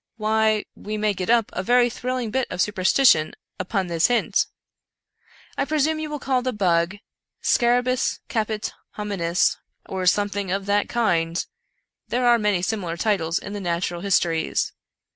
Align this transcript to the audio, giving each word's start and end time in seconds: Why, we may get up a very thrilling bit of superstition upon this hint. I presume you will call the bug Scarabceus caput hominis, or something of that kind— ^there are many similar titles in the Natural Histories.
Why, 0.17 0.65
we 0.73 0.97
may 0.97 1.13
get 1.13 1.29
up 1.29 1.51
a 1.53 1.61
very 1.61 1.87
thrilling 1.87 2.31
bit 2.31 2.47
of 2.49 2.59
superstition 2.59 3.35
upon 3.59 3.85
this 3.85 4.07
hint. 4.07 4.47
I 5.59 5.63
presume 5.65 5.99
you 5.99 6.09
will 6.09 6.17
call 6.17 6.41
the 6.41 6.51
bug 6.51 6.97
Scarabceus 7.43 8.17
caput 8.27 8.73
hominis, 8.97 9.57
or 9.85 10.07
something 10.07 10.49
of 10.51 10.65
that 10.65 10.89
kind— 10.89 11.45
^there 12.09 12.23
are 12.23 12.39
many 12.39 12.63
similar 12.63 12.97
titles 12.97 13.37
in 13.37 13.53
the 13.53 13.61
Natural 13.61 14.01
Histories. 14.01 14.73